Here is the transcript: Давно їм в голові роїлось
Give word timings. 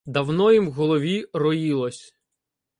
Давно 0.05 0.51
їм 0.51 0.69
в 0.69 0.71
голові 0.71 1.25
роїлось 1.33 2.15